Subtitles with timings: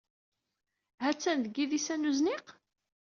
[1.03, 2.45] Ha-t-an deg yidis-a n uzniq?